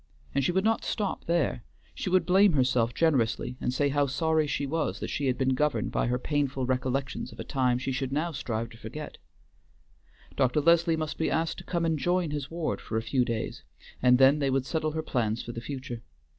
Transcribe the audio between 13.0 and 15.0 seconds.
few days, and then they would settle